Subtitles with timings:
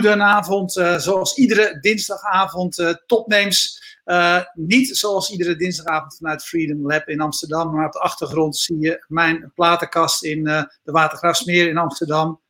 [0.00, 3.78] Goedenavond, uh, zoals iedere dinsdagavond uh, topnames.
[4.54, 9.04] niet zoals iedere dinsdagavond vanuit Freedom Lab in Amsterdam, maar op de achtergrond zie je
[9.08, 12.40] mijn platenkast in de Watergraafsmeer in Amsterdam.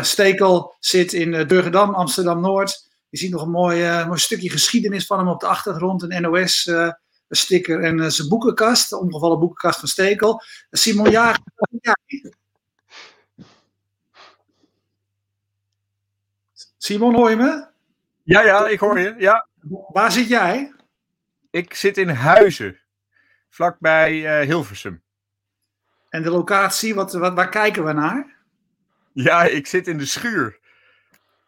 [0.00, 2.88] Stekel zit in Durgedam, Amsterdam-Noord.
[3.08, 6.70] Je ziet nog een mooi, mooi stukje geschiedenis van hem op de achtergrond, een NOS
[7.28, 10.42] sticker en zijn boekenkast, de omgevallen boekenkast van Stekel.
[10.70, 11.42] Simon Jager,
[16.84, 17.66] Simon, hoor je me?
[18.22, 19.14] Ja, ja, ik hoor je.
[19.18, 19.46] Ja.
[19.88, 20.74] Waar zit jij?
[21.50, 22.78] Ik zit in Huizen,
[23.48, 25.02] vlakbij uh, Hilversum.
[26.08, 28.36] En de locatie, wat, wat, waar kijken we naar?
[29.12, 30.58] Ja, ik zit in de schuur.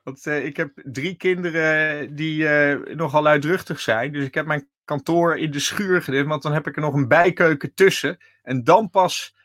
[0.02, 4.12] Want uh, ik heb drie kinderen die uh, nogal luidruchtig zijn.
[4.12, 6.26] Dus ik heb mijn kantoor in de schuur gedaan.
[6.26, 8.18] Want dan heb ik er nog een bijkeuken tussen.
[8.42, 9.36] En dan pas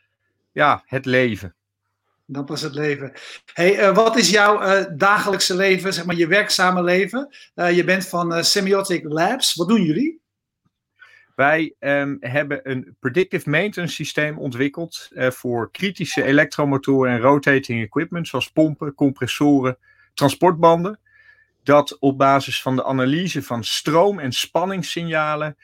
[0.52, 1.54] ja, het leven.
[2.32, 3.12] Dan pas het leven.
[3.52, 7.36] Hey, uh, wat is jouw uh, dagelijkse leven, zeg maar je werkzame leven?
[7.54, 9.54] Uh, je bent van Semiotic Labs.
[9.54, 10.20] Wat doen jullie?
[11.34, 18.50] Wij um, hebben een predictive maintenance systeem ontwikkeld voor kritische elektromotoren en rotating equipment, zoals
[18.50, 19.78] pompen, compressoren,
[20.14, 21.00] transportbanden.
[21.62, 25.56] Dat op basis van de analyse van stroom- en spanningssignalen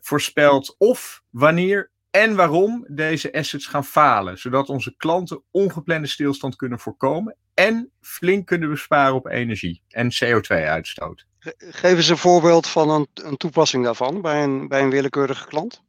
[0.00, 6.78] voorspelt of wanneer en waarom deze assets gaan falen, zodat onze klanten ongeplande stilstand kunnen
[6.78, 11.26] voorkomen en flink kunnen besparen op energie en CO2-uitstoot.
[11.58, 15.82] Geef eens een voorbeeld van een, een, toepassing daarvan bij een, bij een willekeurige klant.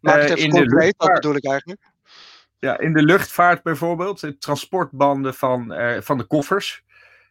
[0.00, 1.80] Maak het eh, even uh, concreet, wat bedoel ik eigenlijk?
[2.58, 6.82] Ja, in de luchtvaart bijvoorbeeld, de transportbanden van, uh, van de koffers,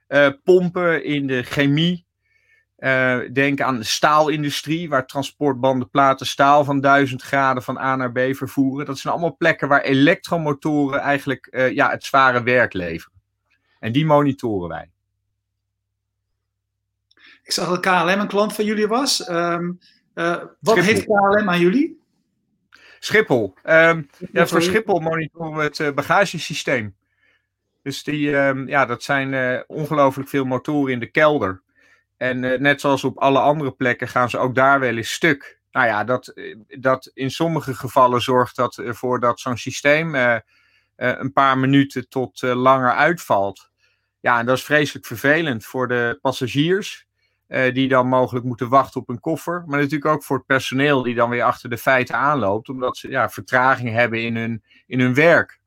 [0.08, 2.06] uh, pompen in de chemie,
[2.82, 8.12] uh, denk aan de staalindustrie, waar transportbanden platen staal van 1000 graden van A naar
[8.12, 8.86] B vervoeren.
[8.86, 13.20] Dat zijn allemaal plekken waar elektromotoren eigenlijk uh, ja, het zware werk leveren.
[13.80, 14.92] En die monitoren wij.
[17.44, 19.30] Ik zag dat KLM een klant van jullie was.
[19.30, 19.80] Um,
[20.16, 22.02] uh, wat heeft KLM aan jullie?
[23.00, 23.54] Schiphol.
[23.64, 26.96] Um, ja, voor Schiphol monitoren we het bagagesysteem.
[27.84, 31.62] Dus die, um, ja, dat zijn ongelooflijk veel motoren in de kelder.
[32.22, 35.60] En uh, net zoals op alle andere plekken gaan ze ook daar wel eens stuk.
[35.72, 40.38] Nou ja, dat, eh, dat in sommige gevallen zorgt dat ervoor dat zo'n systeem uh,
[40.96, 43.70] een paar minuten tot langer uitvalt.
[44.20, 47.08] Ja, en dat is vreselijk vervelend voor de passagiers,
[47.48, 49.64] die dan mogelijk moeten wachten op een koffer.
[49.66, 53.10] Maar natuurlijk ook voor het personeel die dan weer achter de feiten aanloopt, omdat ze
[53.10, 55.60] ja, vertraging hebben in hun, in hun werk.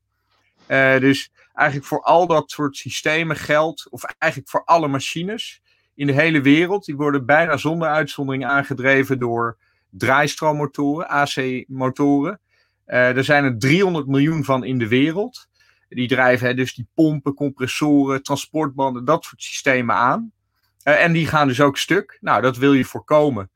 [0.99, 5.63] dus eigenlijk voor al dat soort systemen geldt, of eigenlijk voor alle machines
[5.95, 6.85] in de hele wereld.
[6.85, 9.57] Die worden bijna zonder uitzondering aangedreven door
[9.89, 12.39] draaistroommotoren, AC-motoren.
[12.87, 15.47] Uh, er zijn er 300 miljoen van in de wereld.
[15.89, 20.31] Die drijven hè, dus die pompen, compressoren, transportbanden, dat soort systemen aan.
[20.83, 22.17] Uh, en die gaan dus ook stuk.
[22.21, 23.51] Nou, dat wil je voorkomen.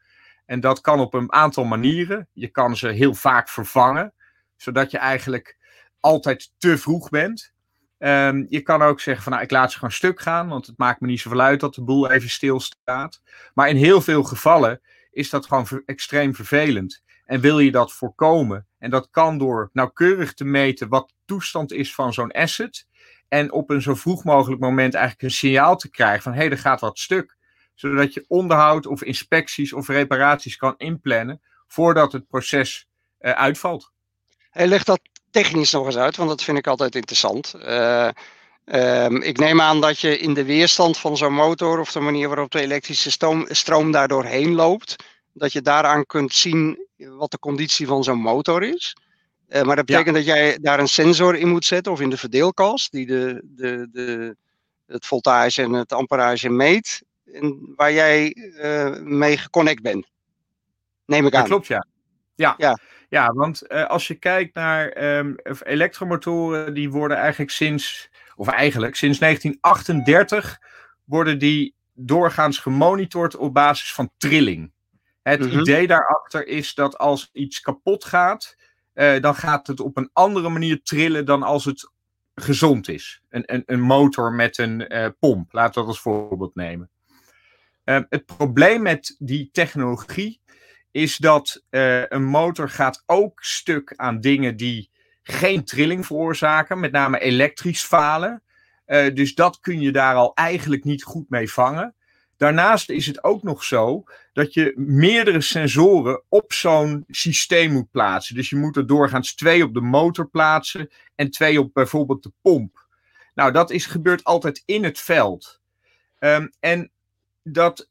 [0.45, 2.27] En dat kan op een aantal manieren.
[2.33, 4.13] Je kan ze heel vaak vervangen,
[4.55, 5.57] zodat je eigenlijk
[5.99, 7.53] altijd te vroeg bent.
[7.99, 10.77] Um, je kan ook zeggen van nou, ik laat ze gewoon stuk gaan, want het
[10.77, 13.21] maakt me niet zoveel uit dat de boel even stilstaat.
[13.53, 17.03] Maar in heel veel gevallen is dat gewoon extreem vervelend.
[17.25, 18.67] En wil je dat voorkomen?
[18.77, 22.87] En dat kan door nauwkeurig te meten wat de toestand is van zo'n asset.
[23.27, 26.49] En op een zo vroeg mogelijk moment eigenlijk een signaal te krijgen van hé, hey,
[26.49, 27.37] er gaat wat stuk.
[27.75, 32.87] Zodat je onderhoud of inspecties of reparaties kan inplannen voordat het proces
[33.19, 33.91] uh, uitvalt.
[34.49, 34.99] Hij legt dat
[35.31, 37.53] technisch nog eens uit, want dat vind ik altijd interessant.
[37.57, 38.09] Uh,
[38.65, 42.27] um, ik neem aan dat je in de weerstand van zo'n motor of de manier
[42.27, 44.95] waarop de elektrische stroom, stroom daar doorheen loopt,
[45.33, 48.95] dat je daaraan kunt zien wat de conditie van zo'n motor is.
[49.49, 50.21] Uh, maar dat betekent ja.
[50.21, 53.87] dat jij daar een sensor in moet zetten of in de verdeelkast die de, de,
[53.91, 54.35] de,
[54.87, 57.01] het voltage en het amperage meet.
[57.33, 60.07] En waar jij uh, mee geconnect bent.
[61.05, 61.39] Neem ik aan.
[61.39, 61.85] Dat klopt, ja.
[62.35, 62.79] Ja, ja.
[63.09, 68.95] Ja want uh, als je kijkt naar um, elektromotoren, die worden eigenlijk sinds, of eigenlijk
[68.95, 70.59] sinds 1938,
[71.03, 74.71] worden die doorgaans gemonitord op basis van trilling.
[75.21, 75.59] Het mm -hmm.
[75.59, 78.55] idee daarachter is dat als iets kapot gaat,
[78.93, 81.91] uh, dan gaat het op een andere manier trillen dan als het
[82.35, 83.21] gezond is.
[83.29, 86.89] Een, een, een motor met een uh, pomp, laten we dat als voorbeeld nemen.
[87.85, 90.41] Uh, het probleem met die technologie
[90.91, 94.89] is dat uh, een motor gaat ook stuk aan dingen die
[95.23, 98.43] geen trilling veroorzaken, met name elektrisch falen.
[98.87, 101.95] Uh, dus dat kun je daar al eigenlijk niet goed mee vangen.
[102.37, 104.03] Daarnaast is het ook nog zo
[104.33, 108.35] dat je meerdere sensoren op zo'n systeem moet plaatsen.
[108.35, 112.31] Dus je moet er doorgaans twee op de motor plaatsen en twee op bijvoorbeeld de
[112.41, 112.87] pomp.
[113.33, 115.61] Nou, dat is gebeurt altijd in het veld.
[116.19, 116.91] Ehm, en
[117.43, 117.89] dat,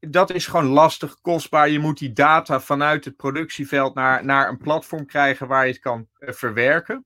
[0.00, 1.68] dat is gewoon lastig, kostbaar.
[1.68, 5.80] Je moet die data vanuit het productieveld naar, naar een platform krijgen waar je het
[5.80, 7.04] kan uh, verwerken.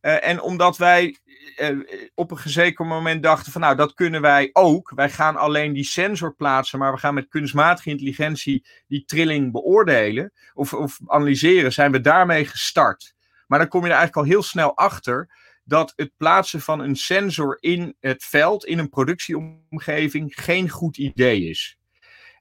[0.00, 1.18] Uh, en omdat wij
[1.56, 4.92] uh, op een gezeken moment dachten van nou, dat kunnen wij ook.
[4.94, 10.32] Wij gaan alleen die sensor plaatsen, maar we gaan met kunstmatige intelligentie die trilling beoordelen
[10.54, 11.72] of, of analyseren.
[11.72, 13.14] Zijn we daarmee gestart.
[13.46, 15.28] Maar dan kom je er eigenlijk al heel snel achter
[15.70, 21.48] dat het plaatsen van een sensor in het veld, in een productieomgeving, geen goed idee
[21.48, 21.78] is.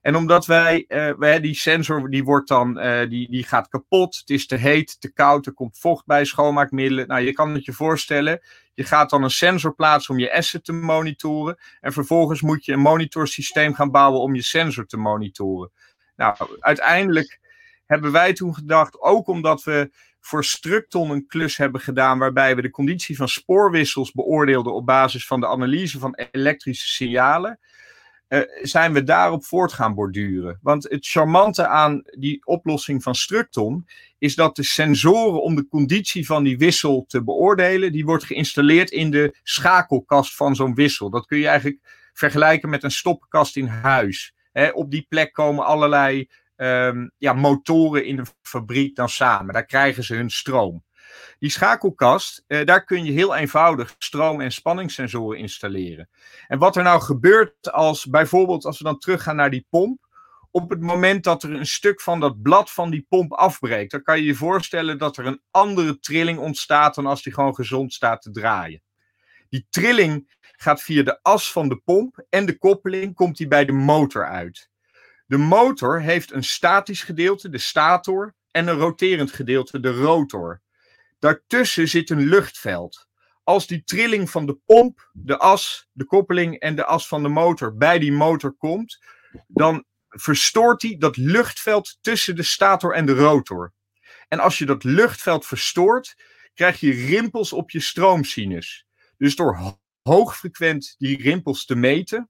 [0.01, 4.17] En omdat wij, uh, wij die sensor die wordt dan, uh, die, die gaat kapot.
[4.17, 7.07] Het is te heet, te koud, er komt vocht bij, schoonmaakmiddelen.
[7.07, 8.41] Nou, je kan het je voorstellen.
[8.73, 11.59] Je gaat dan een sensor plaatsen om je asset te monitoren.
[11.79, 15.71] En vervolgens moet je een monitorsysteem gaan bouwen om je sensor te monitoren.
[16.15, 17.39] Nou, uiteindelijk
[17.85, 22.61] hebben wij toen gedacht, ook omdat we voor Structon een klus hebben gedaan waarbij we
[22.61, 27.59] de conditie van spoorwissels beoordeelden op basis van de analyse van elektrische signalen,
[28.29, 30.59] uh, zijn we daarop voort gaan borduren.
[30.61, 33.87] Want het charmante aan die oplossing van Structon
[34.17, 38.91] is dat de sensoren om de conditie van die wissel te beoordelen, die wordt geïnstalleerd
[38.91, 41.09] in de schakelkast van zo'n wissel.
[41.09, 41.79] Dat kun je eigenlijk
[42.13, 44.33] vergelijken met een stoppenkast in huis.
[44.73, 46.29] Op die plek komen allerlei
[46.61, 49.53] um, ja, motoren in de fabriek dan samen.
[49.53, 50.83] Daar krijgen ze hun stroom.
[51.39, 56.09] Die schakelkast, uh, daar kun je heel eenvoudig stroom- en spanningssensoren installeren.
[56.47, 60.07] En wat er nou gebeurt als bijvoorbeeld als we dan teruggaan naar die pomp,
[60.51, 64.03] op het moment dat er een stuk van dat blad van die pomp afbreekt, dan
[64.03, 67.93] kan je je voorstellen dat er een andere trilling ontstaat dan als die gewoon gezond
[67.93, 68.81] staat te draaien.
[69.49, 73.65] Die trilling gaat via de as van de pomp en de koppeling komt die bij
[73.65, 74.68] de motor uit.
[75.29, 80.61] De motor heeft een statisch gedeelte, de stator, en een roterend gedeelte, de rotor.
[81.19, 83.07] Daartussen zit een luchtveld.
[83.43, 87.29] Als die trilling van de pomp, de as, de koppeling en de as van de
[87.29, 89.03] motor bij die motor komt,
[89.47, 93.73] dan verstoort hij dat luchtveld tussen de stator en de rotor.
[94.27, 96.15] En als je dat luchtveld verstoort,
[96.53, 98.85] krijg je rimpels op je stroomsinus.
[99.17, 102.29] Dus door hoogfrequent die rimpels te meten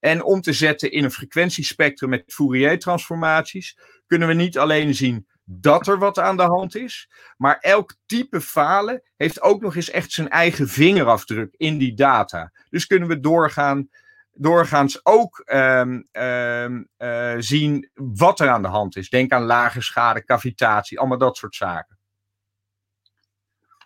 [0.00, 5.86] en om te zetten in een frequentiespectrum met Fourier-transformaties, kunnen we niet alleen zien dat
[5.86, 7.10] er wat aan de hand is.
[7.36, 12.52] Maar elk type falen heeft ook nog eens echt zijn eigen vingerafdruk in die data.
[12.70, 13.88] Dus kunnen we doorgaan,
[14.32, 19.10] doorgaans ook um, um, uh, zien wat er aan de hand is.
[19.10, 21.98] Denk aan lage schade, cavitatie, allemaal dat soort zaken.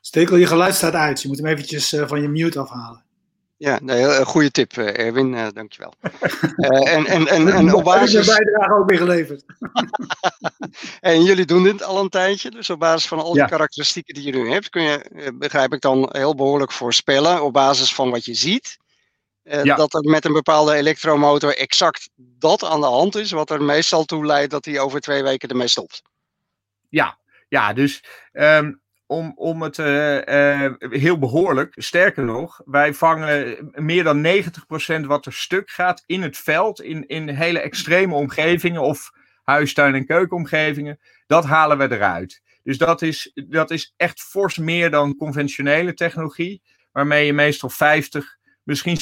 [0.00, 1.22] Stekel, je geluid staat uit.
[1.22, 3.04] Je moet hem eventjes uh, van je mute afhalen.
[3.62, 5.32] Ja, nee, een goede tip, Erwin.
[5.32, 5.94] Uh, dankjewel.
[6.56, 8.26] uh, en, en, en, en op basis...
[8.26, 9.44] je bijdrage ook weer geleverd.
[11.00, 12.50] en jullie doen dit al een tijdje.
[12.50, 13.46] Dus op basis van al die ja.
[13.46, 17.94] karakteristieken die je nu hebt, kun je, begrijp ik dan, heel behoorlijk voorspellen op basis
[17.94, 18.76] van wat je ziet.
[19.44, 19.76] Uh, ja.
[19.76, 24.04] Dat er met een bepaalde elektromotor exact dat aan de hand is, wat er meestal
[24.04, 26.02] toe leidt dat hij over twee weken ermee stopt.
[26.88, 27.18] Ja,
[27.48, 28.81] ja dus um,
[29.12, 31.74] om, om het uh, uh, heel behoorlijk.
[31.76, 34.26] Sterker nog, wij vangen meer dan
[35.02, 39.10] 90% wat er stuk gaat in het veld, in, in hele extreme omgevingen of
[39.42, 41.00] huistuin- en keukenomgevingen.
[41.26, 42.42] Dat halen we eruit.
[42.62, 48.36] Dus dat is, dat is echt fors meer dan conventionele technologie, waarmee je meestal 50,
[48.62, 48.98] misschien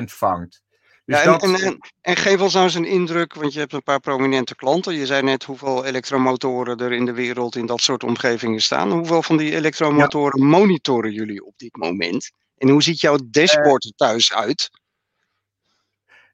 [0.00, 0.62] 60% vangt.
[1.10, 1.42] Dus ja, en, dat...
[1.42, 4.54] en, en, en, geef ons nou eens een indruk, want je hebt een paar prominente
[4.54, 4.94] klanten.
[4.94, 8.90] Je zei net hoeveel elektromotoren er in de wereld in dat soort omgevingen staan.
[8.90, 10.46] Hoeveel van die elektromotoren ja.
[10.46, 12.30] monitoren jullie op dit moment?
[12.56, 14.70] En hoe ziet jouw dashboard er thuis uit?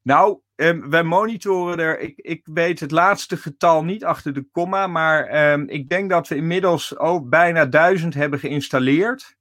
[0.02, 4.86] Nou, um, wij monitoren er, ik, ik weet het laatste getal niet achter de komma,
[4.86, 9.36] maar um, ik denk dat we inmiddels ook bijna duizend hebben geïnstalleerd.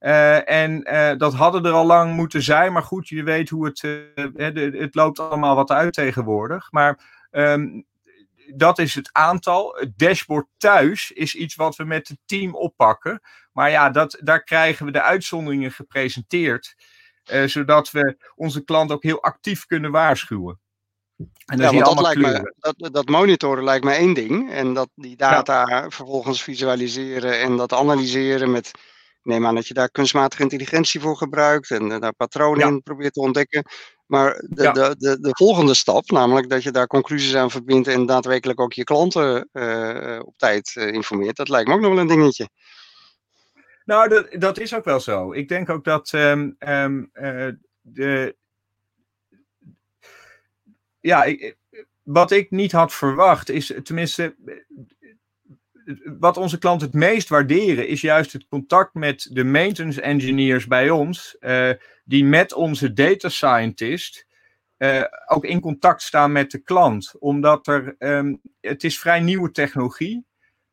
[0.00, 2.72] Uh, en uh, dat hadden er al lang moeten zijn.
[2.72, 3.82] Maar goed, je weet hoe het.
[3.82, 6.72] Uh, het loopt allemaal wat uit tegenwoordig.
[6.72, 7.86] Maar um,
[8.54, 9.76] dat is het aantal.
[9.78, 13.20] Het dashboard thuis is iets wat we met het team oppakken.
[13.52, 16.74] Maar ja, dat, daar krijgen we de uitzonderingen gepresenteerd.
[17.44, 20.60] zodat we onze klant ook heel actief kunnen waarschuwen.
[21.46, 24.52] En ja, want dat, lijkt me, dat, dat, monitoren lijkt me één ding.
[24.52, 25.90] En dat die data ja.
[25.90, 28.70] vervolgens visualiseren en dat analyseren met
[29.22, 32.66] neem aan dat je daar kunstmatige intelligentie voor gebruikt en daar patronen ja.
[32.66, 33.64] in probeert te ontdekken.
[34.06, 34.72] Maar de, ja.
[34.72, 38.72] de, de, de, volgende stap, namelijk dat je daar conclusies aan verbindt en daadwerkelijk ook
[38.72, 42.48] je klanten uh, op tijd uh, informeert, dat lijkt me ook nog wel een dingetje.
[43.84, 45.32] Nou, dat, dat is ook wel zo.
[45.32, 47.48] Ik denk ook dat um, um, uh,
[47.80, 48.36] de.
[51.00, 51.56] Ja, ik,
[52.02, 54.36] wat ik niet had verwacht is, tenminste,
[56.18, 60.90] wat onze klanten het meest waarderen is juist het contact met de maintenance engineers bij
[60.90, 61.70] ons, uh,
[62.04, 64.26] die met onze data scientist
[64.78, 67.14] uh, ook in contact staan met de klant.
[67.18, 70.24] Omdat er, um, het is vrij nieuwe technologie.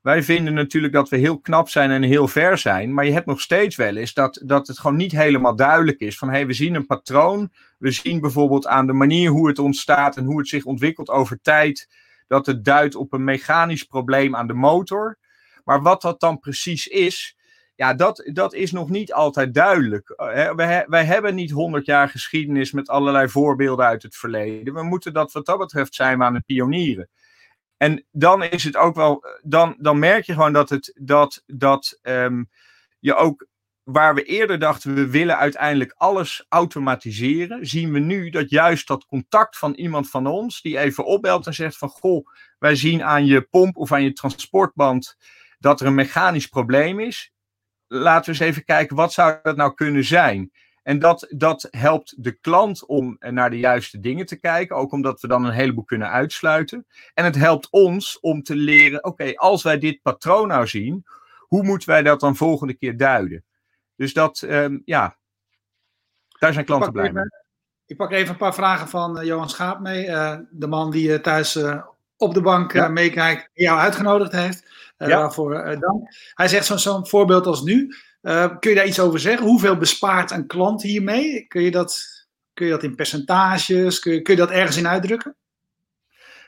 [0.01, 3.25] Wij vinden natuurlijk dat we heel knap zijn en heel ver zijn, maar je hebt
[3.25, 6.17] nog steeds wel eens dat, dat het gewoon niet helemaal duidelijk is.
[6.17, 9.59] Van hé, hey, we zien een patroon, we zien bijvoorbeeld aan de manier hoe het
[9.59, 11.89] ontstaat en hoe het zich ontwikkelt over tijd,
[12.27, 15.17] dat het duidt op een mechanisch probleem aan de motor.
[15.63, 17.37] Maar wat dat dan precies is,
[17.75, 20.09] ja, dat, dat is nog niet altijd duidelijk.
[20.09, 24.73] Eh, wij, hebben niet honderd jaar geschiedenis met allerlei voorbeelden uit het verleden.
[24.73, 27.09] We moeten dat wat dat betreft zijn we aan het pionieren.
[27.77, 31.99] En dan is het ook wel, dan, dan merk je gewoon dat, het, dat, dat
[32.01, 32.49] um,
[32.99, 33.47] je ook,
[33.89, 39.05] waar we eerder dachten we willen uiteindelijk alles automatiseren, zien we nu dat juist dat
[39.05, 42.27] contact van iemand van ons, die even opbelt en zegt van, goh,
[42.59, 45.17] wij zien aan je pomp of aan je transportband
[45.59, 47.33] dat er een mechanisch probleem is.
[47.87, 50.51] Laten we eens even kijken, wat zou dat nou kunnen zijn?
[50.83, 55.21] En dat, dat helpt de klant om naar de juiste dingen te kijken, ook omdat
[55.21, 56.85] we dan een heleboel kunnen uitsluiten.
[57.13, 61.05] En het helpt ons om te leren, oké, als wij dit patroon nou zien,
[61.39, 63.45] hoe moeten wij dat dan volgende keer duiden?
[63.97, 65.17] Dus dat, um, ja,
[66.39, 67.23] daar zijn klanten blij mee.
[67.85, 71.09] Ik pak even een paar vragen van uh, Johan Schaap mee, uh, de man die
[71.09, 71.59] uh, thuis
[72.17, 72.87] op de bank ja.
[72.87, 74.75] meekijkt, jou uitgenodigd heeft.
[74.97, 75.07] Ja.
[75.07, 76.15] Daarvoor dank.
[76.33, 77.95] Hij zegt zo'n zo voorbeeld als nu.
[78.59, 79.47] Kun je daar iets over zeggen?
[79.47, 81.47] Hoeveel bespaart een klant hiermee?
[81.47, 82.03] Kun je dat,
[82.53, 83.99] kun je dat in percentages?
[83.99, 85.35] Kun je, kun je dat ergens in uitdrukken?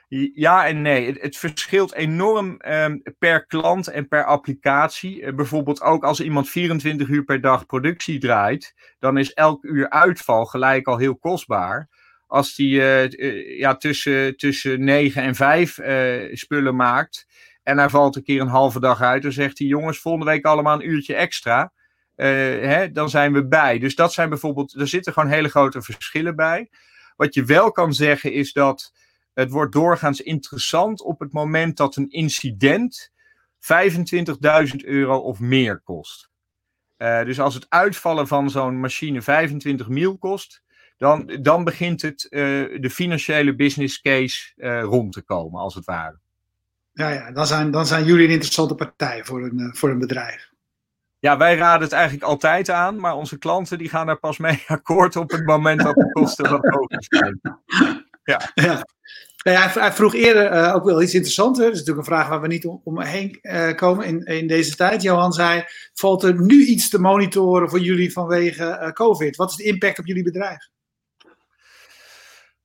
[0.09, 1.05] Ja en nee.
[1.05, 5.21] Het, het verschilt enorm um, per klant en per applicatie.
[5.21, 9.89] Uh, bijvoorbeeld ook als iemand 24 uur per dag productie draait, dan is elk uur
[9.89, 11.89] uitval gelijk al heel kostbaar.
[12.27, 15.79] Als die uh, ja, tussen, tussen 9 en 5
[16.33, 17.27] spullen maakt,
[17.63, 19.21] en hij valt een keer een halve dag uit.
[19.21, 21.71] Dan zegt hij: Jongens, volgende week allemaal een uurtje extra.
[22.15, 23.79] Hè, dan zijn we bij.
[23.79, 24.79] Dus dat zijn bijvoorbeeld.
[24.79, 26.69] Er zitten gewoon hele grote verschillen bij.
[27.15, 28.91] Wat je wel kan zeggen is dat.
[29.39, 33.11] Het wordt doorgaans interessant op het moment dat een incident
[33.59, 36.29] 25.000 euro of meer kost.
[36.97, 40.63] Uh, dus als het uitvallen van zo'n machine 25 mil kost,
[40.97, 42.39] dan, dan begint het, uh,
[42.81, 46.19] de financiële business case uh, rond te komen, als het ware.
[46.93, 50.49] Ja, ja dan, zijn, dan zijn jullie een interessante partij voor een, voor een bedrijf.
[51.19, 54.63] Ja, wij raden het eigenlijk altijd aan, maar onze klanten die gaan er pas mee
[54.67, 57.39] akkoord op het moment dat de kosten wat hoger zijn.
[58.23, 58.51] Ja.
[58.53, 58.83] ja.
[59.43, 61.59] Ja, hij vroeg eerder uh, ook wel iets interessants.
[61.59, 64.75] Dat is natuurlijk een vraag waar we niet om, omheen uh, komen in, in deze
[64.75, 65.01] tijd.
[65.01, 69.35] Johan zei, valt er nu iets te monitoren voor jullie vanwege uh, COVID?
[69.35, 70.67] Wat is de impact op jullie bedrijf?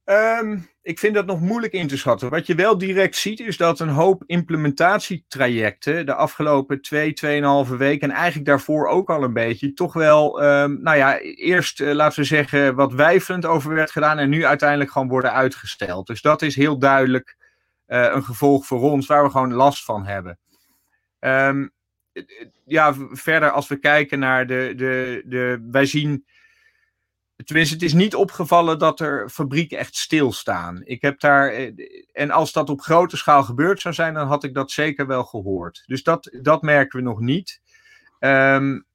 [0.04, 2.30] Um, ik vind dat nog moeilijk in te schatten.
[2.30, 8.11] Wat je wel direct ziet, is dat een hoop implementatietrajecten de afgelopen twee, tweeënhalve weken
[8.11, 12.20] en eigenlijk daarvoor ook al een beetje, toch wel, um, nou ja, eerst uh, laten
[12.20, 16.06] we zeggen wat wijfelend over werd gedaan en nu uiteindelijk gewoon worden uitgesteld.
[16.06, 17.37] Dus dat is heel duidelijk
[17.87, 20.38] uh, een gevolg voor ons waar we gewoon last van hebben.
[21.20, 21.73] Um,
[22.64, 26.25] ja, verder als we kijken naar de, de, de wij zien
[27.37, 30.81] Tenminste, het is niet opgevallen dat er fabrieken echt stilstaan.
[30.85, 31.49] Ik heb daar.
[31.49, 31.73] Eh,
[32.12, 35.25] en als dat op grote schaal gebeurd zou zijn, dan had ik dat zeker wel
[35.25, 35.83] gehoord.
[35.87, 37.61] Dus dat, dat merken we nog niet.
[38.21, 38.87] Um,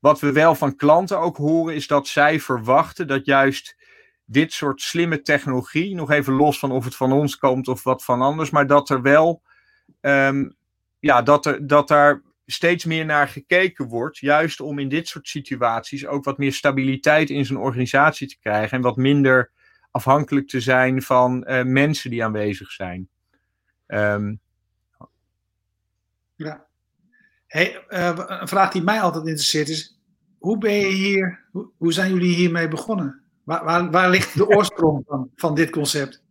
[0.00, 3.76] wat we wel van klanten ook horen, is dat zij verwachten dat juist
[4.24, 8.04] dit soort slimme technologie, nog even los van of het van ons komt of wat
[8.04, 9.42] van anders, maar dat er wel.
[10.00, 10.56] Um,
[10.98, 14.18] ja, dat, er, dat daar steeds meer naar gekeken wordt.
[14.18, 18.76] Juist om in dit soort situaties ook wat meer stabiliteit in zijn organisatie te krijgen.
[18.76, 19.50] En wat minder
[19.90, 23.08] afhankelijk te zijn van uh, mensen die aanwezig zijn.
[23.86, 24.40] Um,
[26.36, 26.66] ja.
[27.46, 30.00] Hey, uh, een vraag die mij altijd interesseert is:
[30.38, 33.22] hoe ben je hier, hoe, hoe zijn jullie hiermee begonnen?
[33.44, 36.22] Waar, waar, waar ligt de oorsprong van, van dit concept?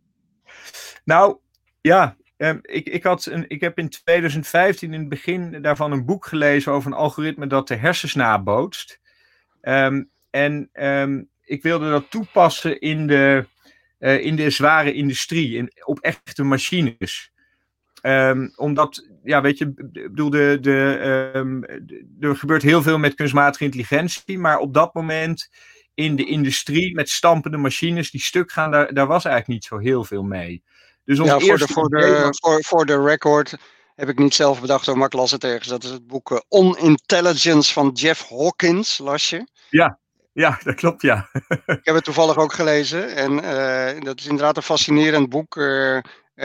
[1.04, 1.38] Nou,
[1.82, 6.06] ja, Um, ik, ik, had een, ik heb in 2015 in het begin daarvan een
[6.06, 9.00] boek gelezen over een algoritme dat de hersens nabootst.
[9.62, 13.46] Um, en um, ik wilde dat toepassen in de,
[14.00, 17.32] uh, in de zware industrie, in, op echte machines.
[18.56, 20.80] omdat, ja, weet je, bedoel, de, de,
[22.20, 25.50] er gebeurt heel veel met kunstmatige intelligentie, maar op dat moment
[25.94, 30.04] in de industrie met stampende machines die stuk gaan, daar was eigenlijk niet zo heel
[30.04, 30.64] veel mee.
[31.08, 33.56] Dus ons ja, voor, de, voor, de, voor, voor de record
[33.96, 35.68] heb ik niet zelf bedacht, maar ik las het ergens.
[35.68, 39.48] Dat is het boek uh, On Intelligence van Jeff Hawkins, las je?
[39.70, 40.00] Ja,
[40.34, 41.30] ja, dat klopt, ja.
[41.66, 43.16] ik heb het toevallig ook gelezen.
[43.16, 45.56] En uh, dat is inderdaad een fascinerend boek.
[45.56, 46.00] Uh,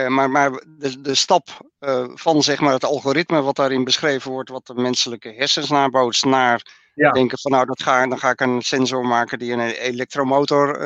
[0.07, 1.71] maar maar de, de stap
[2.13, 6.61] van zeg maar, het algoritme wat daarin beschreven wordt, wat de menselijke hersens nabootst, naar
[6.93, 10.77] denken van nou, dat ga, dan ga ik een sensor maken die een elektromotor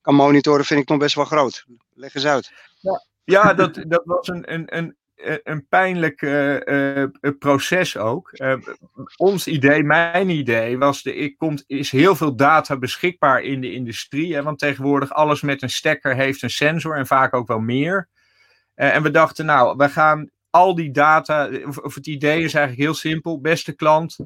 [0.00, 1.64] kan monitoren, vind ik nog best wel groot.
[1.94, 2.50] Leg eens uit.
[2.80, 4.96] Ja, ja dat, dat was een, een, een,
[5.42, 7.04] een pijnlijk uh,
[7.38, 8.30] proces ook.
[8.32, 8.54] Uh,
[9.16, 13.72] ons idee, mijn idee, was de, ik komt, is heel veel data beschikbaar in de
[13.72, 14.34] industrie.
[14.34, 18.08] Hè, want tegenwoordig alles met een stekker heeft een sensor en vaak ook wel meer.
[18.74, 21.50] en we dachten, nou, we gaan al die data,
[21.82, 23.40] of het idee is eigenlijk heel simpel.
[23.40, 24.18] Beste klant,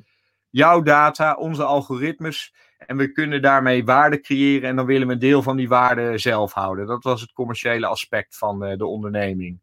[0.55, 5.19] jouw data, onze algoritmes en we kunnen daarmee waarde creëren en dan willen we een
[5.19, 6.87] deel van die waarde zelf houden.
[6.87, 9.61] Dat was het commerciële aspect van uh, de onderneming.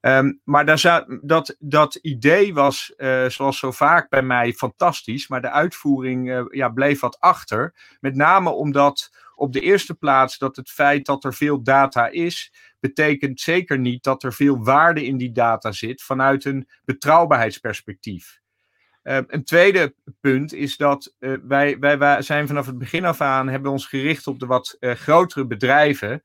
[0.00, 5.28] Um, maar daar dat, dat idee was, uh, zoals zo vaak bij mij, fantastisch.
[5.28, 7.74] Maar de uitvoering uh, ja, bleef wat achter.
[8.00, 12.52] Met name omdat op de eerste plaats dat het feit dat er veel data is,
[12.80, 18.40] betekent zeker niet dat er veel waarde in die data zit vanuit een betrouwbaarheidsperspectief.
[19.08, 23.20] Uh, een tweede punt is dat uh, wij, wij, wij, zijn vanaf het begin af
[23.20, 26.22] aan hebben ons gericht op de wat uh, grotere bedrijven.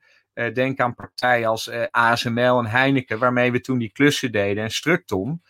[0.54, 5.42] denk aan partijen als ASML en Heineken, waarmee we toen die klussen deden en Structon.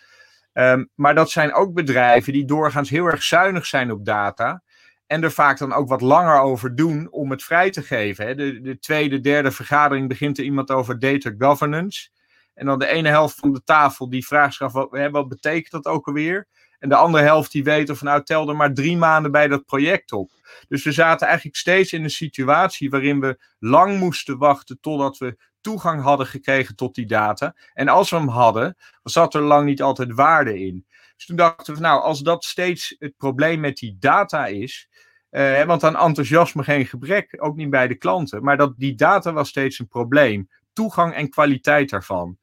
[0.54, 4.64] Um, maar dat zijn ook bedrijven die doorgaans heel erg zuinig zijn op data.
[5.08, 8.26] En er vaak dan ook wat langer over doen om het vrij te geven.
[8.26, 8.36] Hè.
[8.36, 12.10] De, de tweede, derde vergadering begint er iemand over data governance.
[12.54, 15.72] En dan de ene helft van de tafel die vraagt zich af, wat, wat betekent
[15.72, 16.48] dat ook alweer?
[16.84, 19.66] En de andere helft die weet van nou tel er maar drie maanden bij dat
[19.66, 20.32] project op.
[20.68, 25.38] Dus we zaten eigenlijk steeds in een situatie waarin we lang moesten wachten totdat we
[25.62, 27.56] toegang hadden gekregen tot die data.
[27.74, 30.86] En als we hem hadden, zat er lang niet altijd waarde in.
[31.16, 34.90] Dus toen dachten we, nou, als dat steeds het probleem met die data is.
[35.30, 38.44] Eh, want aan enthousiasme geen gebrek, ook niet bij de klanten.
[38.44, 40.50] Maar dat die data was steeds een probleem.
[40.74, 42.38] Toegang en kwaliteit daarvan.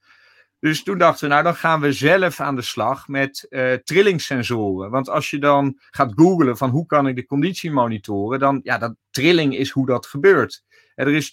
[0.61, 4.91] Dus toen dachten we, nou dan gaan we zelf aan de slag met uh, trillingssensoren.
[4.91, 8.79] Want als je dan gaat googlen van hoe kan ik de conditie monitoren, dan ja,
[8.79, 10.65] dat trilling is hoe dat gebeurt.
[10.95, 11.31] er is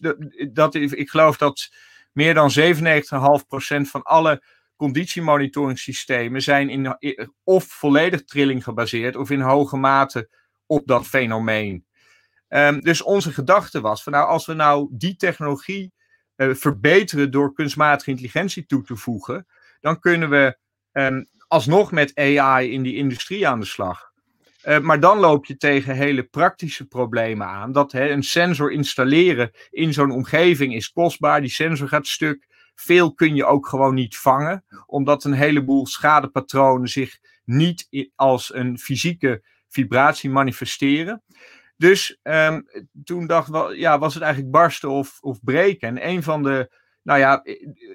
[0.52, 1.70] dat, ik geloof dat
[2.12, 4.44] meer dan 97,5% van alle
[4.76, 6.98] conditiemonitoringsystemen zijn in,
[7.44, 10.30] of volledig trilling gebaseerd of in hoge mate
[10.66, 11.86] op dat fenomeen.
[12.50, 15.94] Um, dus onze gedachte was van nou, als we nou die technologie
[16.38, 19.48] uh, verbeteren door kunstmatige intelligentie toe te voegen,
[19.80, 20.58] dan kunnen we
[20.92, 24.12] um, alsnog met AI in die industrie aan de slag.
[24.64, 27.72] Uh, maar dan loop je tegen hele praktische problemen aan.
[27.72, 31.42] Dat hè, een sensor installeren in zo'n omgeving is kostbaar.
[31.42, 32.48] Die sensor gaat stuk.
[32.76, 38.80] Veel kun je ook gewoon niet vangen, omdat een heleboel schadepatronen zich niet als een
[38.80, 41.24] fysieke vibratie manifesteren.
[41.78, 42.68] Dus um,
[43.04, 45.88] toen dacht we, ja, was het eigenlijk barsten of, of breken.
[45.88, 47.42] En een van de, nou ja,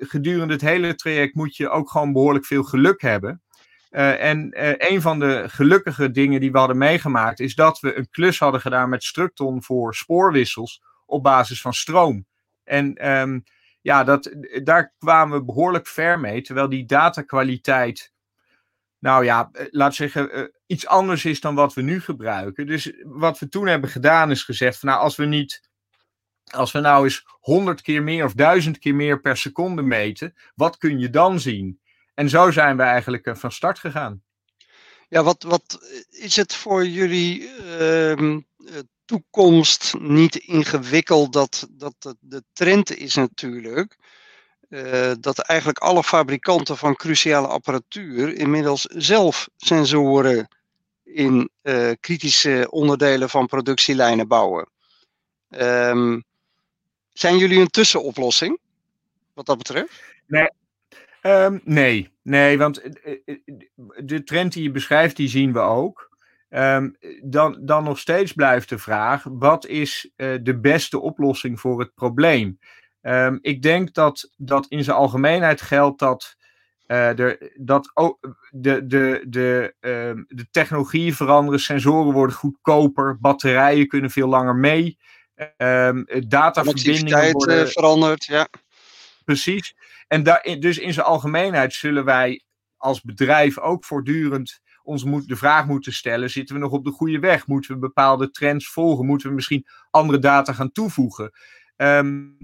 [0.01, 3.43] gedurende het hele traject moet je ook gewoon behoorlijk veel geluk hebben.
[3.91, 7.97] Uh, en uh, een van de gelukkige dingen die we hadden meegemaakt, is dat we
[7.97, 12.27] een klus hadden gedaan met Structon voor spoorwissels op basis van stroom.
[12.65, 13.43] En um,
[13.81, 18.12] ja, dat, daar kwamen we behoorlijk ver mee, terwijl die datakwaliteit
[19.03, 22.67] nou ja, eh, laat zeggen, uh, iets anders is dan wat we nu gebruiken.
[22.67, 25.61] Dus wat we toen hebben gedaan is gezegd van nou, als we niet,
[26.45, 30.77] als we nou eens honderd keer meer of duizend keer meer per seconde meten, wat
[30.77, 31.81] kun je dan zien?
[32.15, 34.23] En zo zijn we eigenlijk uh, van start gegaan.
[35.09, 35.79] Ja, wat, wat
[36.11, 38.39] is het voor jullie uh,
[39.05, 41.33] toekomst niet ingewikkeld?
[41.33, 43.97] Dat, dat de trend is natuurlijk
[44.73, 50.49] uh, dat eigenlijk alle fabrikanten van cruciale apparatuur inmiddels zelf sensoren
[51.05, 54.69] in uh, kritische onderdelen van productielijnen bouwen.
[55.49, 56.25] Um,
[57.13, 58.59] zijn jullie een tussenoplossing
[59.35, 60.03] wat dat betreft?
[60.27, 60.49] Nee.
[61.23, 63.17] Um, nee, nee, want eh,
[63.97, 66.11] de trend die je beschrijft, die zien we ook.
[66.51, 71.95] Um, dan, dan nog steeds blijft de vraag: wat is de beste oplossing voor het
[71.95, 72.59] probleem?
[73.03, 76.37] Um, ik denk dat, dat in zijn algemeenheid geldt dat,
[76.87, 78.19] uh, er, dat ook
[78.51, 84.99] de, de, de, um, de technologieën veranderen, sensoren worden goedkoper, batterijen kunnen veel langer mee,
[85.57, 88.49] um, dataverbindingen worden veranderd, ja.
[89.25, 89.75] Precies.
[90.09, 92.43] En daar, dus in zijn algemeenheid zullen wij
[92.77, 96.91] als bedrijf ook voortdurend ons moet, de vraag moeten stellen: zitten we nog op de
[96.91, 97.47] goede weg?
[97.47, 99.07] Moeten we bepaalde trends volgen?
[99.07, 101.31] Moeten we misschien andere data gaan toevoegen?
[101.77, 102.37] Um,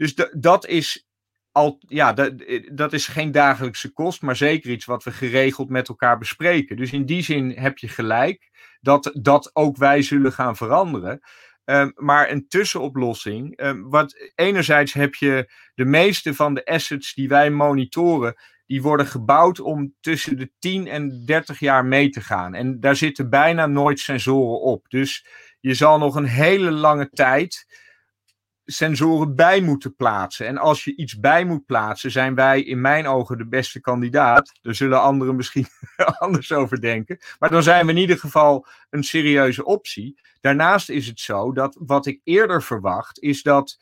[0.00, 1.06] dus dat is
[1.52, 2.32] al, ja, dat,
[2.72, 6.76] dat is geen dagelijkse kost, maar zeker iets wat we geregeld met elkaar bespreken.
[6.76, 11.20] Dus in die zin heb je gelijk dat, dat ook wij zullen gaan veranderen.
[11.64, 13.60] Ehm, maar een tussenoplossing.
[13.62, 18.34] Um, wat, enerzijds heb je de meeste van de assets die wij monitoren,
[18.66, 22.54] die worden gebouwd om tussen de 10 en 30 jaar mee te gaan.
[22.54, 24.88] En daar zitten bijna nooit sensoren op.
[24.88, 25.26] Dus
[25.60, 27.66] je zal nog een hele lange tijd
[28.72, 30.46] sensoren bij moeten plaatsen.
[30.46, 34.52] En als je iets bij moet plaatsen, zijn wij in mijn ogen de beste kandidaat.
[34.62, 35.66] Daar zullen anderen misschien
[36.18, 37.18] anders over denken.
[37.38, 40.20] Maar dan zijn we in ieder geval een serieuze optie.
[40.40, 43.78] Daarnaast is het zo dat wat ik eerder verwacht, is dat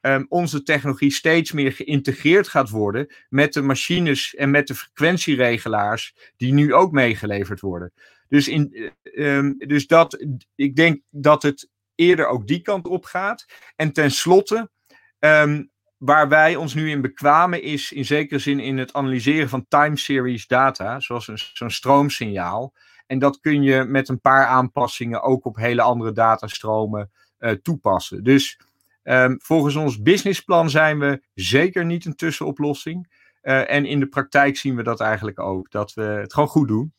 [0.00, 6.14] um, onze technologie steeds meer geïntegreerd gaat worden met de machines en met de frequentieregelaars
[6.36, 7.92] die nu ook meegeleverd worden.
[8.28, 13.46] Dus, in, um, dus dat, ik denk dat het eerder ook die kant op gaat.
[13.76, 14.70] En tenslotte,
[15.18, 19.66] um, waar wij ons nu in bekwamen is in zekere zin in het analyseren van
[19.68, 22.72] time series data, zoals zo'n stroomsignaal.
[23.06, 28.24] En dat kun je met een paar aanpassingen ook op hele andere datastromen uh, toepassen.
[28.24, 28.58] Dus
[29.02, 33.14] um, volgens ons businessplan zijn we zeker niet een tussenoplossing.
[33.42, 36.68] Uh, en in de praktijk zien we dat eigenlijk ook, dat we het gewoon goed
[36.68, 36.92] doen.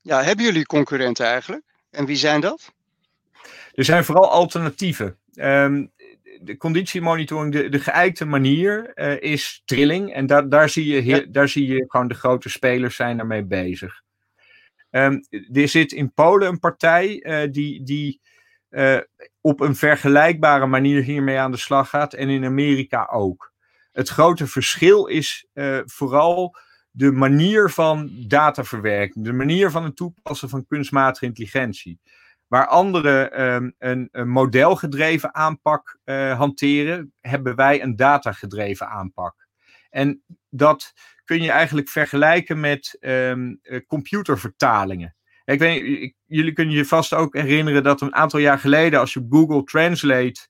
[0.00, 1.64] Ja, hebben jullie concurrenten eigenlijk?
[1.90, 2.72] En wie zijn dat?
[3.74, 5.18] Er zijn vooral alternatieven.
[5.34, 5.92] Um,
[6.40, 10.12] de conditiemonitoring, de, de geëikte manier uh, is trilling.
[10.12, 11.24] En da daar, zie je ja.
[11.28, 14.02] daar zie je gewoon de grote spelers zijn daarmee bezig.
[14.90, 15.20] Um,
[15.52, 18.20] er zit in Polen een partij uh, die, die
[18.70, 18.98] uh,
[19.40, 22.14] op een vergelijkbare manier hiermee aan de slag gaat.
[22.14, 23.52] En in Amerika ook.
[23.92, 25.46] Het grote verschil is
[25.84, 26.56] vooral
[26.90, 29.24] de manier van dataverwerking.
[29.24, 32.00] De manier van het toepassen van kunstmatige intelligentie.
[32.52, 39.46] Waar anderen um, een, een, modelgedreven aanpak uh, hanteren, hebben wij een datagedreven aanpak.
[39.90, 40.92] En dat
[41.24, 45.16] kun je eigenlijk vergelijken met um, uh, computervertalingen.
[45.44, 49.26] Ik weet, jullie kunnen je vast ook herinneren dat een aantal jaar geleden, als je
[49.28, 50.46] Google Translate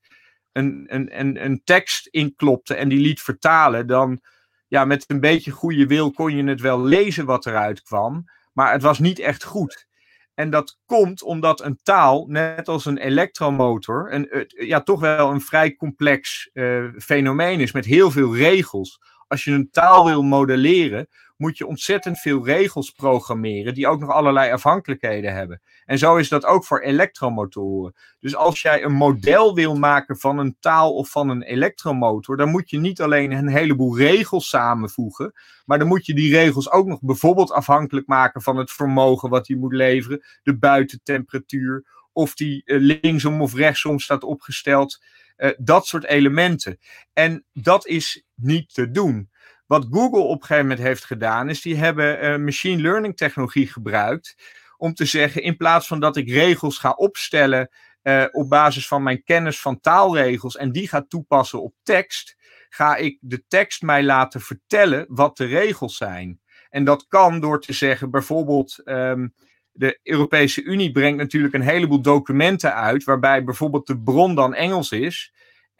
[0.52, 4.20] een, een, een, een tekst inklopte en die liet vertalen, dan
[4.68, 8.72] ja, met een beetje goede wil kon je het wel lezen wat eruit kwam, maar
[8.72, 9.90] het was niet echt goed.
[10.34, 15.40] En dat komt omdat een taal, net als een elektromotor, een, ja, toch wel een
[15.40, 19.00] vrij complex uh, fenomeen is met heel veel regels.
[19.26, 21.08] Als je een taal wil modelleren,
[21.42, 25.62] moet je ontzettend veel regels programmeren die ook nog allerlei afhankelijkheden hebben.
[25.84, 27.94] En zo is dat ook voor elektromotoren.
[28.18, 32.50] Dus als jij een model wil maken van een taal of van een elektromotor, dan
[32.50, 35.32] moet je niet alleen een heleboel regels samenvoegen,
[35.64, 39.46] maar dan moet je die regels ook nog bijvoorbeeld afhankelijk maken van het vermogen wat
[39.46, 45.02] die moet leveren, de buitentemperatuur, of die uh, linksom of rechtsom staat opgesteld.
[45.36, 46.78] Uh, dat soort elementen.
[47.12, 49.30] En dat is niet te doen.
[49.72, 53.66] Wat Google op een gegeven moment heeft gedaan, is die hebben uh, machine learning technologie
[53.66, 54.36] gebruikt
[54.76, 57.68] om te zeggen, in plaats van dat ik regels ga opstellen
[58.02, 62.36] uh, op basis van mijn kennis van taalregels en die ga toepassen op tekst,
[62.68, 66.40] ga ik de tekst mij laten vertellen wat de regels zijn.
[66.70, 69.34] En dat kan door te zeggen, bijvoorbeeld, um,
[69.72, 74.90] de Europese Unie brengt natuurlijk een heleboel documenten uit, waarbij bijvoorbeeld de bron dan Engels
[74.90, 75.32] is.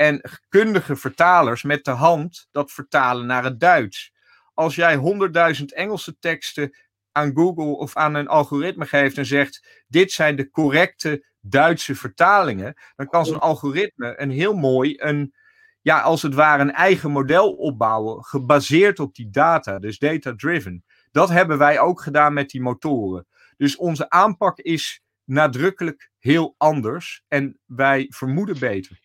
[0.02, 4.12] En kundige vertalers met de hand dat vertalen naar het Duits.
[4.54, 4.96] Als jij
[5.58, 6.76] 100.000 Engelse teksten
[7.12, 12.74] aan Google of aan een algoritme geeft en zegt: dit zijn de correcte Duitse vertalingen,
[12.94, 15.34] dan kan zo'n algoritme een heel mooi, een,
[15.80, 20.84] ja, als het ware een eigen model opbouwen, gebaseerd op die data, dus data-driven.
[21.10, 23.26] Dat hebben wij ook gedaan met die motoren.
[23.56, 29.01] Dus onze aanpak is nadrukkelijk heel anders en wij vermoeden beter.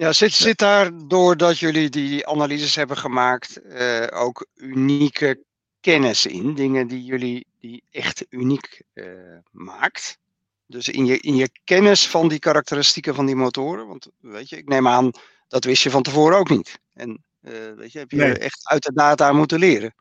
[0.00, 5.44] Ja, zit, zit daar doordat jullie die analyses hebben gemaakt uh, ook unieke
[5.80, 6.54] kennis in?
[6.54, 9.04] Dingen die jullie die echt uniek uh,
[9.50, 10.18] maakt?
[10.66, 13.86] Dus in je, in je kennis van die karakteristieken van die motoren?
[13.86, 15.10] Want weet je, ik neem aan,
[15.48, 16.78] dat wist je van tevoren ook niet.
[16.94, 18.38] En uh, weet je, heb je nee.
[18.38, 19.94] echt uit de data moeten leren.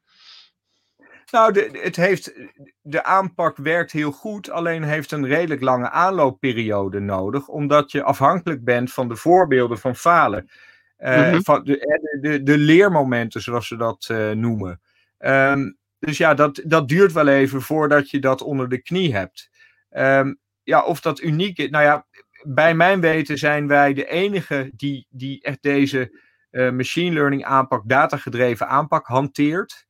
[1.32, 2.34] Nou, de, het heeft,
[2.82, 8.64] de aanpak werkt heel goed, alleen heeft een redelijk lange aanloopperiode nodig, omdat je afhankelijk
[8.64, 10.50] bent van de voorbeelden van falen.
[11.00, 11.44] Uh, mm -hmm.
[11.44, 14.82] van de, de, de, leermomenten, zoals ze dat uh, noemen.
[15.20, 19.50] Um, dus ja, dat, dat duurt wel even voordat je dat onder de knie hebt.
[19.92, 21.70] Um, ja, of dat uniek is.
[21.70, 22.06] Nou ja,
[22.44, 26.20] bij mijn weten zijn wij de enige die, die echt deze
[26.52, 29.88] uh, machine learning aanpak, datagedreven aanpak hanteert.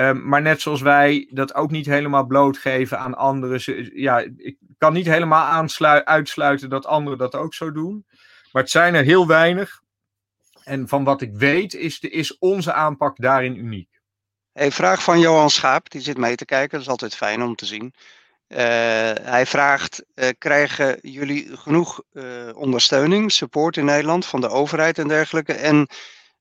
[0.00, 3.60] Um, maar net zoals wij dat ook niet helemaal blootgeven aan anderen.
[4.00, 5.68] Ja, ik kan niet helemaal
[6.04, 8.06] uitsluiten dat anderen dat ook zo doen.
[8.52, 9.80] Maar het zijn er heel weinig.
[10.64, 14.00] En van wat ik weet is, de, is onze aanpak daarin uniek.
[14.52, 16.70] Hey, vraag van Johan Schaap, die zit mee te kijken.
[16.70, 17.94] Dat is altijd fijn om te zien.
[19.22, 20.04] hij vraagt:
[20.38, 22.02] krijgen jullie genoeg
[22.54, 25.52] ondersteuning, support in Nederland van de overheid en dergelijke?
[25.52, 25.88] En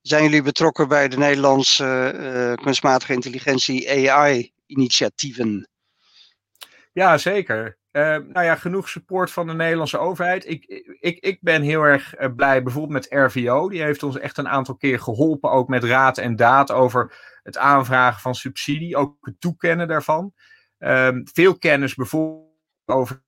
[0.07, 5.67] zijn jullie betrokken bij de Nederlandse kunstmatige intelligentie AI-initiatieven?
[6.93, 7.77] Ja, zeker.
[7.91, 10.47] Uh, nou ja, genoeg support van de Nederlandse overheid.
[10.47, 10.65] Ik,
[10.99, 13.69] ik, ik ben heel erg blij bijvoorbeeld met RVO.
[13.69, 17.57] Die heeft ons echt een aantal keer geholpen, ook met raad en daad over het
[17.57, 20.33] aanvragen van subsidie, ook het toekennen daarvan.
[20.79, 22.47] Uh, veel kennis bijvoorbeeld
[22.85, 23.23] over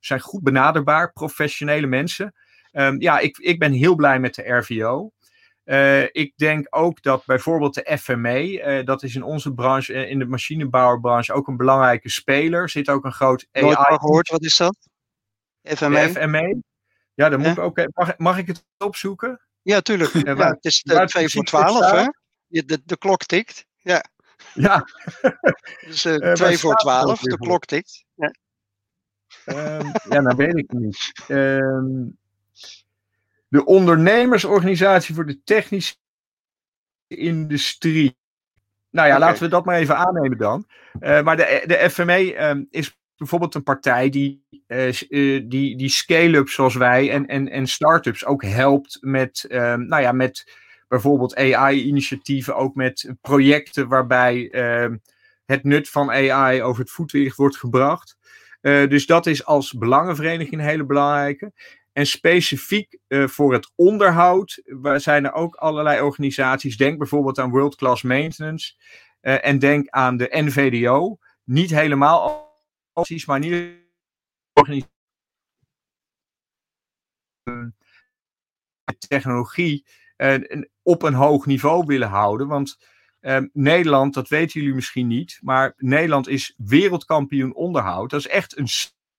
[0.00, 2.34] zijn goed benaderbaar, professionele mensen.
[2.70, 5.12] Ehm, ja, ik, ik ben heel blij met de RVO.
[5.72, 10.10] Uh, ik denk ook dat bijvoorbeeld de FME, uh, dat is in onze branche, uh,
[10.10, 12.68] in de machinebouwerbranche, ook een belangrijke speler.
[12.68, 13.64] Zit ook een groot AI.
[13.64, 14.76] Nooit gehoord, wat is dat?
[15.62, 16.08] FME?
[16.08, 16.62] FME.
[17.14, 17.86] Ja, dan moet ik ook.
[17.94, 19.40] Mag, mag ik het opzoeken?
[19.62, 20.12] Ja, tuurlijk.
[20.26, 22.06] ja, waar, het is 2 voor 12, hè?
[22.46, 23.66] De, de klok tikt.
[23.76, 24.04] Ja.
[24.54, 24.86] Ja.
[25.86, 26.00] dus
[26.32, 28.04] 2 voor 12, de klok tikt.
[28.14, 28.34] Ja.
[29.46, 31.12] Um, ja, nou weet ik niet.
[31.28, 32.18] Um,
[33.52, 35.94] de ondernemersorganisatie voor de technische
[37.08, 38.16] industrie.
[38.90, 39.28] Nou ja, okay.
[39.28, 40.66] laten we dat maar even aannemen dan.
[41.00, 45.88] Uh, maar de, de FME um, is bijvoorbeeld een partij die, uh, uh, die, die
[45.88, 50.52] scale-ups zoals wij en, en, en start-ups ook helpt met, um, nou ja, met
[50.88, 54.96] bijvoorbeeld AI-initiatieven, ook met projecten waarbij ehm,
[55.44, 58.16] het nut van AI over het voetlicht wordt gebracht.
[58.60, 61.52] dus dat is als belangenvereniging een hele belangrijke.
[61.92, 64.62] En specifiek uh, voor het onderhoud
[64.96, 66.76] zijn er ook allerlei organisaties.
[66.76, 68.74] Denk bijvoorbeeld aan World Class Maintenance.
[69.22, 71.18] Uh, en denk aan de NVDO.
[71.44, 72.50] Niet helemaal
[72.94, 73.76] organisaties, maar niet
[74.52, 74.90] organisaties.
[79.08, 82.46] technologie uh, op een hoog niveau willen houden.
[82.46, 82.90] Want
[83.52, 88.10] Nederland, dat weten jullie misschien niet, maar Nederland is wereldkampioen onderhoud.
[88.10, 88.68] Dat is echt een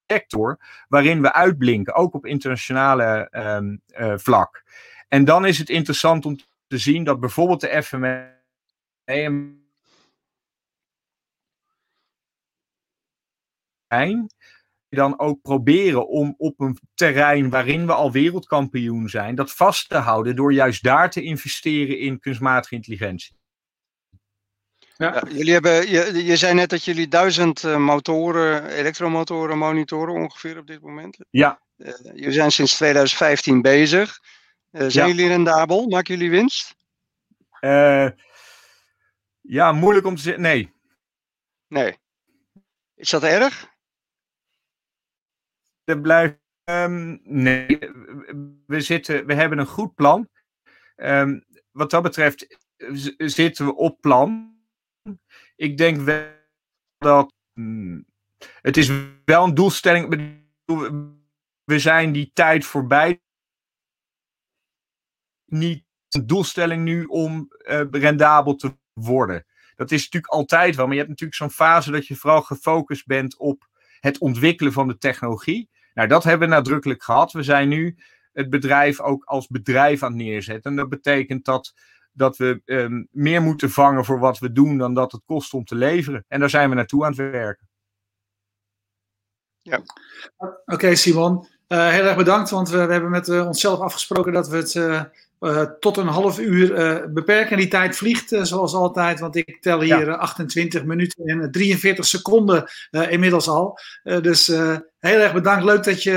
[0.07, 4.63] sector waarin we uitblinken, ook op internationale um, uh, vlak.
[5.07, 6.37] En dan is het interessant om
[6.67, 8.31] te zien dat bijvoorbeeld de FME
[14.89, 19.97] dan ook proberen om op een terrein waarin we al wereldkampioen zijn, dat vast te
[19.97, 23.35] houden door juist daar te investeren in kunstmatige intelligentie.
[24.95, 25.13] Ja.
[25.13, 25.23] ja.
[25.29, 30.67] jullie hebben, je, je zei net dat jullie duizend uh, motoren, elektromotoren monitoren ongeveer op
[30.67, 31.17] dit moment.
[31.29, 31.61] Ja.
[31.77, 34.19] Uh, jullie zijn sinds 2015 bezig.
[34.71, 35.13] Uh, zijn ja.
[35.13, 35.87] jullie rendabel?
[35.87, 36.75] Maken jullie winst?
[39.41, 40.41] ja, moeilijk om te zeggen.
[40.41, 40.73] Nee.
[41.67, 41.97] Nee.
[42.95, 43.71] Is dat erg?
[45.83, 46.41] Er blijft.
[46.65, 47.79] Um, nee.
[48.67, 50.29] We, zitten, we hebben een goed plan.
[50.95, 52.57] Um, wat dat betreft
[53.17, 54.52] zitten we op plan.
[55.55, 56.25] Ik denk wel
[56.97, 57.33] dat.
[57.53, 58.05] Hmm,
[58.61, 58.91] het is
[59.25, 60.09] wel een doelstelling.
[61.63, 63.21] We zijn die tijd voorbij.
[65.45, 69.45] Niet een doelstelling nu om uh, rendabel te worden.
[69.75, 70.85] Dat is natuurlijk altijd wel.
[70.85, 73.67] Maar je hebt natuurlijk zo'n fase dat je vooral gefocust bent op
[73.99, 75.69] het ontwikkelen van de technologie.
[75.93, 77.31] Nou, dat hebben we nadrukkelijk gehad.
[77.31, 77.97] We zijn nu
[78.33, 80.71] het bedrijf ook als bedrijf aan het neerzetten.
[80.71, 81.73] En dat betekent dat
[82.13, 85.65] dat we um, meer moeten vangen voor wat we doen dan dat het kost om
[85.65, 86.25] te leveren.
[86.27, 87.67] En daar zijn we naartoe aan het werken.
[89.61, 89.83] Ja.
[90.37, 91.47] Oké, okay, Simon.
[91.67, 94.73] Uh, heel erg bedankt, want we, we hebben met uh, onszelf afgesproken dat we het
[94.73, 95.03] uh,
[95.79, 97.57] tot een half uur beperken.
[97.57, 100.15] Die tijd vliegt zoals altijd, want ik tel hier ja.
[100.15, 102.65] 28 minuten en 43 seconden
[103.09, 103.79] inmiddels al.
[104.03, 104.47] dus
[104.99, 105.63] heel erg bedankt.
[105.63, 106.15] Leuk dat je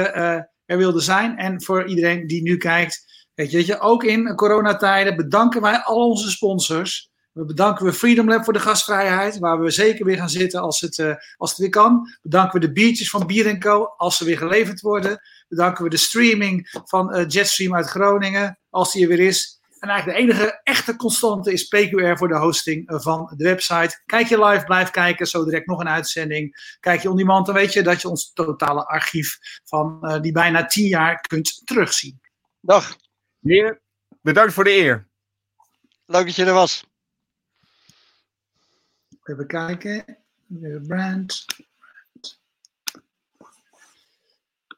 [0.66, 1.38] er wilde zijn.
[1.38, 6.08] En voor iedereen die nu kijkt, Weet je, je, ook in coronatijden bedanken wij al
[6.08, 7.10] onze sponsors.
[7.32, 10.80] We bedanken we Freedom Lab voor de gastvrijheid, waar we zeker weer gaan zitten als
[10.80, 12.16] het, uh, als het weer kan.
[12.22, 15.20] Bedanken we de biertjes van Bier Co als ze weer geleverd worden.
[15.48, 19.60] Bedanken we de streaming van uh, Jetstream uit Groningen als die er weer is.
[19.78, 24.02] En eigenlijk de enige echte constante is PQR voor de hosting uh, van de website.
[24.06, 25.26] Kijk je live, blijf kijken.
[25.26, 26.76] Zo direct nog een uitzending.
[26.80, 30.66] Kijk je on demand, dan weet je dat je ons totale archief van die bijna
[30.66, 32.20] tien jaar kunt terugzien.
[32.60, 32.96] Dag.
[33.46, 33.80] Heer,
[34.20, 35.08] bedankt voor de eer.
[36.06, 36.86] Leuk dat je er was.
[39.22, 40.18] Even kijken.
[40.46, 41.46] De brand.